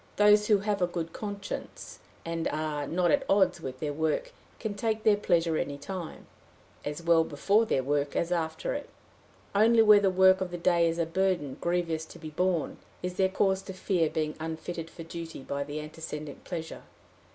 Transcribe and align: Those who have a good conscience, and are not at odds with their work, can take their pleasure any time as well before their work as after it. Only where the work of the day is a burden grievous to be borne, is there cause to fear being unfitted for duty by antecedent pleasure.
Those 0.15 0.47
who 0.47 0.57
have 0.61 0.81
a 0.81 0.87
good 0.87 1.13
conscience, 1.13 1.99
and 2.25 2.47
are 2.47 2.87
not 2.87 3.11
at 3.11 3.23
odds 3.29 3.61
with 3.61 3.79
their 3.79 3.93
work, 3.93 4.33
can 4.59 4.73
take 4.73 5.03
their 5.03 5.15
pleasure 5.15 5.57
any 5.57 5.77
time 5.77 6.25
as 6.83 7.03
well 7.03 7.23
before 7.23 7.67
their 7.67 7.83
work 7.83 8.15
as 8.15 8.31
after 8.31 8.73
it. 8.73 8.89
Only 9.53 9.83
where 9.83 9.99
the 9.99 10.09
work 10.09 10.41
of 10.41 10.49
the 10.49 10.57
day 10.57 10.89
is 10.89 10.97
a 10.97 11.05
burden 11.05 11.55
grievous 11.61 12.05
to 12.05 12.17
be 12.17 12.31
borne, 12.31 12.77
is 13.03 13.13
there 13.17 13.29
cause 13.29 13.61
to 13.61 13.73
fear 13.73 14.09
being 14.09 14.33
unfitted 14.39 14.89
for 14.89 15.03
duty 15.03 15.43
by 15.43 15.61
antecedent 15.65 16.45
pleasure. 16.45 16.81